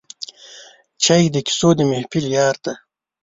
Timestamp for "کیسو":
1.47-1.69